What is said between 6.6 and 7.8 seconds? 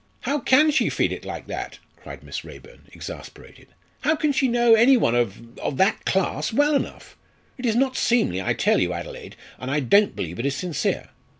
enough? It is